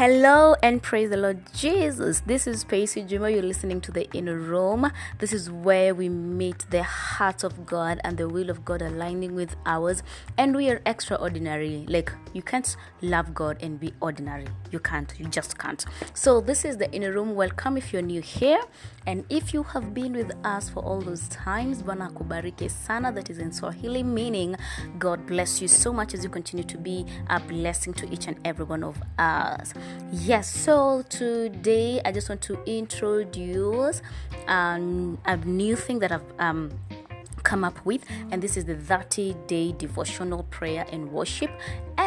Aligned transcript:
Hello 0.00 0.54
and 0.62 0.82
praise 0.82 1.10
the 1.10 1.18
Lord 1.18 1.42
Jesus. 1.52 2.20
This 2.20 2.46
is 2.46 2.64
Pacey 2.64 3.02
Juma. 3.02 3.28
You're 3.28 3.42
listening 3.42 3.82
to 3.82 3.92
the 3.92 4.10
Inner 4.12 4.38
Room. 4.38 4.90
This 5.18 5.34
is 5.34 5.50
where 5.50 5.94
we 5.94 6.08
meet 6.08 6.64
the 6.70 6.82
heart 6.82 7.44
of 7.44 7.66
God 7.66 8.00
and 8.02 8.16
the 8.16 8.26
will 8.26 8.48
of 8.48 8.64
God 8.64 8.80
aligning 8.80 9.34
with 9.34 9.56
ours. 9.66 10.02
And 10.38 10.56
we 10.56 10.70
are 10.70 10.80
extraordinary. 10.86 11.84
Like, 11.86 12.10
you 12.32 12.40
can't 12.40 12.74
love 13.02 13.34
God 13.34 13.58
and 13.60 13.78
be 13.78 13.92
ordinary. 14.00 14.46
You 14.70 14.78
can't. 14.78 15.12
You 15.18 15.26
just 15.26 15.58
can't. 15.58 15.84
So, 16.14 16.40
this 16.40 16.64
is 16.64 16.78
the 16.78 16.90
Inner 16.92 17.12
Room. 17.12 17.34
Welcome 17.34 17.76
if 17.76 17.92
you're 17.92 18.00
new 18.00 18.22
here. 18.22 18.62
And 19.06 19.26
if 19.28 19.52
you 19.52 19.64
have 19.64 19.92
been 19.92 20.14
with 20.14 20.32
us 20.46 20.70
for 20.70 20.82
all 20.82 21.02
those 21.02 21.28
times, 21.28 21.82
Bwana 21.82 22.10
kubariki 22.12 22.70
sana. 22.70 23.12
That 23.12 23.28
is 23.28 23.38
in 23.38 23.52
Swahili, 23.52 24.02
meaning 24.02 24.56
God 24.98 25.26
bless 25.26 25.60
you 25.60 25.68
so 25.68 25.92
much 25.92 26.14
as 26.14 26.24
you 26.24 26.30
continue 26.30 26.64
to 26.64 26.78
be 26.78 27.04
a 27.28 27.38
blessing 27.38 27.92
to 27.94 28.10
each 28.10 28.28
and 28.28 28.38
every 28.46 28.64
one 28.64 28.82
of 28.82 28.96
us. 29.18 29.74
Yes, 30.12 30.50
so 30.50 31.02
today 31.08 32.00
I 32.04 32.12
just 32.12 32.28
want 32.28 32.42
to 32.42 32.58
introduce 32.64 34.02
um, 34.48 35.18
a 35.24 35.36
new 35.36 35.76
thing 35.76 36.00
that 36.00 36.10
I've 36.10 36.32
um, 36.38 36.72
come 37.42 37.64
up 37.64 37.84
with, 37.84 38.04
and 38.30 38.42
this 38.42 38.56
is 38.56 38.64
the 38.64 38.76
30 38.76 39.34
day 39.46 39.72
devotional 39.72 40.42
prayer 40.44 40.86
and 40.92 41.10
worship. 41.12 41.50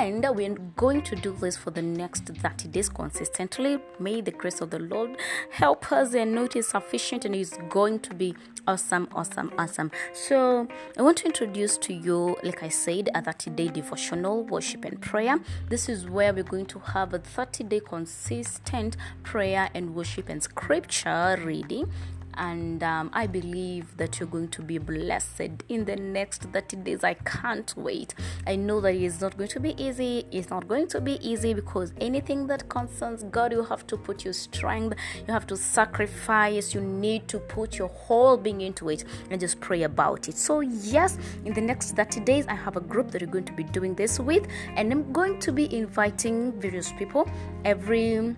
And 0.00 0.24
we're 0.34 0.54
going 0.76 1.02
to 1.02 1.14
do 1.14 1.32
this 1.32 1.58
for 1.58 1.70
the 1.70 1.82
next 1.82 2.24
30 2.24 2.68
days 2.68 2.88
consistently. 2.88 3.78
May 3.98 4.22
the 4.22 4.30
grace 4.30 4.62
of 4.62 4.70
the 4.70 4.78
Lord 4.78 5.18
help 5.50 5.92
us 5.92 6.14
and 6.14 6.34
know 6.34 6.44
it 6.44 6.56
is 6.56 6.68
sufficient 6.68 7.26
and 7.26 7.34
it's 7.34 7.58
going 7.68 8.00
to 8.00 8.14
be 8.14 8.34
awesome, 8.66 9.08
awesome, 9.14 9.52
awesome. 9.58 9.90
So, 10.14 10.66
I 10.96 11.02
want 11.02 11.18
to 11.18 11.26
introduce 11.26 11.76
to 11.76 11.92
you, 11.92 12.34
like 12.42 12.62
I 12.62 12.70
said, 12.70 13.10
a 13.14 13.20
30 13.20 13.50
day 13.50 13.68
devotional 13.68 14.42
worship 14.44 14.86
and 14.86 14.98
prayer. 15.02 15.38
This 15.68 15.90
is 15.90 16.08
where 16.08 16.32
we're 16.32 16.44
going 16.44 16.66
to 16.66 16.78
have 16.78 17.12
a 17.12 17.18
30 17.18 17.64
day 17.64 17.80
consistent 17.80 18.96
prayer 19.22 19.68
and 19.74 19.94
worship 19.94 20.30
and 20.30 20.42
scripture 20.42 21.38
reading 21.44 21.92
and 22.34 22.82
um, 22.82 23.10
I 23.12 23.26
believe 23.26 23.96
that 23.96 24.18
you're 24.18 24.28
going 24.28 24.48
to 24.48 24.62
be 24.62 24.78
blessed 24.78 25.62
in 25.68 25.84
the 25.84 25.96
next 25.96 26.42
30 26.44 26.76
days. 26.76 27.04
I 27.04 27.14
can't 27.14 27.72
wait. 27.76 28.14
I 28.46 28.56
know 28.56 28.80
that 28.80 28.94
it's 28.94 29.20
not 29.20 29.36
going 29.36 29.50
to 29.50 29.60
be 29.60 29.74
easy. 29.82 30.26
It's 30.30 30.50
not 30.50 30.68
going 30.68 30.88
to 30.88 31.00
be 31.00 31.18
easy 31.26 31.54
because 31.54 31.92
anything 32.00 32.46
that 32.48 32.68
concerns 32.68 33.24
God, 33.24 33.52
you 33.52 33.64
have 33.64 33.86
to 33.88 33.96
put 33.96 34.24
your 34.24 34.32
strength, 34.32 34.96
you 35.26 35.32
have 35.32 35.46
to 35.48 35.56
sacrifice, 35.56 36.74
you 36.74 36.80
need 36.80 37.28
to 37.28 37.38
put 37.38 37.78
your 37.78 37.88
whole 37.88 38.36
being 38.36 38.60
into 38.60 38.88
it 38.88 39.04
and 39.30 39.40
just 39.40 39.60
pray 39.60 39.82
about 39.82 40.28
it. 40.28 40.36
So, 40.36 40.60
yes, 40.60 41.18
in 41.44 41.54
the 41.54 41.60
next 41.60 41.92
30 41.92 42.20
days, 42.20 42.46
I 42.48 42.54
have 42.54 42.76
a 42.76 42.80
group 42.80 43.10
that 43.10 43.20
you're 43.20 43.30
going 43.30 43.44
to 43.44 43.52
be 43.52 43.64
doing 43.64 43.94
this 43.94 44.18
with, 44.18 44.46
and 44.76 44.92
I'm 44.92 45.12
going 45.12 45.38
to 45.40 45.52
be 45.52 45.74
inviting 45.74 46.52
various 46.60 46.92
people 46.92 47.28
every 47.64 48.36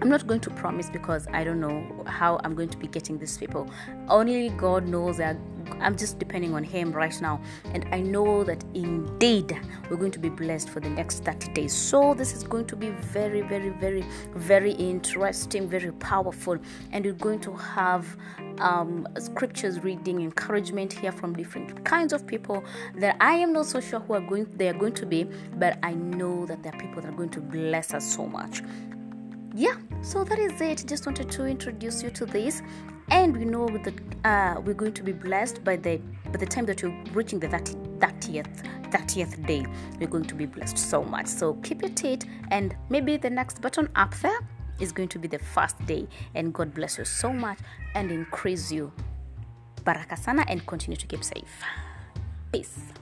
I'm 0.00 0.08
not 0.10 0.26
going 0.26 0.40
to 0.40 0.50
promise 0.50 0.90
because 0.90 1.26
I 1.32 1.42
don't 1.44 1.60
know 1.60 2.04
how 2.06 2.38
I'm 2.44 2.54
going 2.54 2.68
to 2.68 2.76
be 2.76 2.86
getting 2.86 3.18
these 3.18 3.38
people. 3.38 3.68
Only 4.08 4.50
God 4.50 4.86
knows 4.86 5.16
that 5.16 5.36
I'm 5.80 5.96
just 5.96 6.18
depending 6.18 6.54
on 6.54 6.62
Him 6.62 6.92
right 6.92 7.18
now. 7.20 7.40
And 7.72 7.86
I 7.92 8.00
know 8.00 8.44
that 8.44 8.62
indeed 8.74 9.58
we're 9.90 9.96
going 9.96 10.12
to 10.12 10.18
be 10.18 10.28
blessed 10.28 10.68
for 10.68 10.80
the 10.80 10.90
next 10.90 11.24
30 11.24 11.52
days. 11.52 11.72
So 11.72 12.14
this 12.14 12.34
is 12.34 12.42
going 12.42 12.66
to 12.66 12.76
be 12.76 12.90
very, 12.90 13.40
very, 13.42 13.70
very, 13.70 14.04
very 14.34 14.72
interesting, 14.72 15.68
very 15.68 15.92
powerful. 15.92 16.58
And 16.92 17.04
we're 17.04 17.14
going 17.14 17.40
to 17.40 17.52
have 17.54 18.16
um, 18.58 19.08
scriptures 19.18 19.82
reading, 19.82 20.20
encouragement 20.20 20.92
here 20.92 21.12
from 21.12 21.34
different 21.34 21.84
kinds 21.84 22.12
of 22.12 22.26
people 22.26 22.64
that 22.96 23.16
I 23.20 23.32
am 23.32 23.52
not 23.52 23.66
so 23.66 23.80
sure 23.80 24.00
who 24.00 24.14
are 24.14 24.20
going 24.20 24.46
they 24.56 24.68
are 24.68 24.74
going 24.74 24.94
to 24.94 25.06
be, 25.06 25.24
but 25.54 25.78
I 25.82 25.94
know 25.94 26.46
that 26.46 26.62
there 26.62 26.72
are 26.74 26.78
people 26.78 27.02
that 27.02 27.08
are 27.08 27.16
going 27.16 27.30
to 27.30 27.40
bless 27.40 27.92
us 27.92 28.14
so 28.14 28.26
much 28.26 28.62
yeah 29.56 29.76
so 30.06 30.22
that 30.22 30.38
is 30.38 30.60
it. 30.60 30.84
Just 30.86 31.04
wanted 31.04 31.28
to 31.32 31.46
introduce 31.46 32.00
you 32.00 32.10
to 32.10 32.26
this. 32.26 32.62
And 33.10 33.36
we 33.36 33.44
know 33.44 33.66
that 33.66 33.94
uh, 34.24 34.60
we're 34.60 34.74
going 34.74 34.92
to 34.92 35.02
be 35.02 35.10
blessed 35.10 35.64
by 35.64 35.74
the 35.74 36.00
by 36.26 36.38
the 36.38 36.46
time 36.46 36.64
that 36.66 36.80
you're 36.80 36.96
reaching 37.12 37.40
the 37.40 37.48
30, 37.48 37.74
30th 37.98 38.62
30th 38.90 39.46
day 39.46 39.66
we're 39.98 40.08
going 40.08 40.24
to 40.24 40.36
be 40.36 40.46
blessed 40.46 40.78
so 40.78 41.02
much. 41.02 41.26
So 41.26 41.54
keep 41.54 41.82
it 41.82 42.04
it 42.04 42.24
and 42.52 42.76
maybe 42.88 43.16
the 43.16 43.30
next 43.30 43.60
button 43.60 43.88
up 43.96 44.14
there 44.22 44.38
is 44.78 44.92
going 44.92 45.08
to 45.08 45.18
be 45.18 45.26
the 45.26 45.40
first 45.40 45.84
day. 45.86 46.06
And 46.36 46.54
god 46.54 46.72
bless 46.72 46.98
you 46.98 47.04
so 47.04 47.32
much 47.32 47.58
and 47.96 48.12
increase 48.12 48.70
you. 48.70 48.92
Baraka 49.84 50.16
sana 50.16 50.44
and 50.48 50.64
continue 50.66 50.96
to 50.96 51.06
keep 51.06 51.24
safe. 51.24 51.62
Peace 52.52 52.92